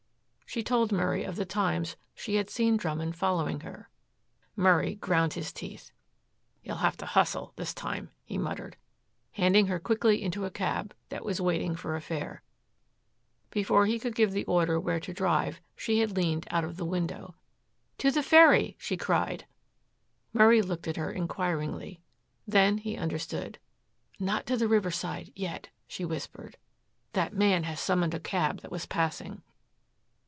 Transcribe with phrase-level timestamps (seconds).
[0.51, 3.87] She told Murray of the times she had seen Drummond following her.
[4.53, 5.93] Murray ground his teeth.
[6.61, 8.75] "He'll have to hustle this time," he muttered,
[9.31, 12.43] handing her quickly into a cab that was waiting for a fare.
[13.49, 16.83] Before he could give the order where to drive she had leaned out of the
[16.83, 17.33] window,
[17.99, 19.45] "To the ferry," she cried.
[20.33, 22.01] Murray looked at her inquiringly.
[22.45, 23.57] Then he understood.
[24.19, 26.57] "Not to the Riverside yet," she whispered.
[27.13, 29.43] "That man has just summoned a cab that was passing."